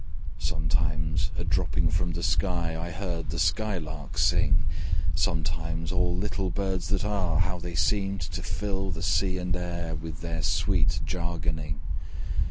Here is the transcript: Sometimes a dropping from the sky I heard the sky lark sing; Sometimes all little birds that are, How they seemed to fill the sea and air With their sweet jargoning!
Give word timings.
Sometimes 0.39 1.29
a 1.37 1.43
dropping 1.43 1.91
from 1.91 2.13
the 2.13 2.23
sky 2.23 2.75
I 2.75 2.89
heard 2.89 3.29
the 3.29 3.37
sky 3.37 3.77
lark 3.77 4.17
sing; 4.17 4.65
Sometimes 5.13 5.91
all 5.91 6.15
little 6.17 6.49
birds 6.49 6.87
that 6.87 7.05
are, 7.05 7.37
How 7.41 7.59
they 7.59 7.75
seemed 7.75 8.21
to 8.21 8.41
fill 8.41 8.89
the 8.89 9.03
sea 9.03 9.37
and 9.37 9.55
air 9.55 9.93
With 9.93 10.21
their 10.21 10.41
sweet 10.41 11.01
jargoning! 11.05 11.81